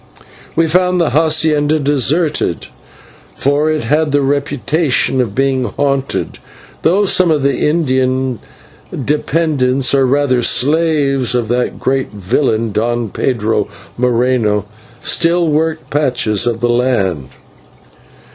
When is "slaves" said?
10.41-11.35